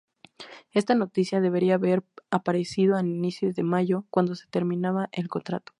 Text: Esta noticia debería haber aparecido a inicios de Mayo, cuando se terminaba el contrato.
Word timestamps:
Esta 0.71 0.95
noticia 0.95 1.41
debería 1.41 1.75
haber 1.75 2.03
aparecido 2.31 2.95
a 2.97 3.01
inicios 3.01 3.53
de 3.53 3.61
Mayo, 3.61 4.05
cuando 4.09 4.33
se 4.33 4.47
terminaba 4.47 5.09
el 5.11 5.27
contrato. 5.27 5.69